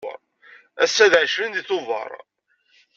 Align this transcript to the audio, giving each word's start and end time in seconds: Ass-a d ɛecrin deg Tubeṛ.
Ass-a 0.83 1.05
d 1.11 1.13
ɛecrin 1.21 1.55
deg 1.55 1.65
Tubeṛ. 1.67 2.11